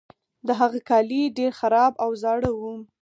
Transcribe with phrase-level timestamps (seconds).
[0.47, 2.75] د هغه کالي ډیر خراب او زاړه وو.